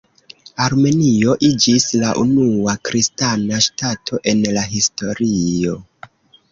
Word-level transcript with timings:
Armenio 0.67 1.35
iĝis 1.49 1.85
la 2.05 2.15
unua 2.23 2.75
kristana 2.91 3.63
ŝtato 3.69 4.25
en 4.35 4.43
la 4.59 4.67
historio. 4.77 5.81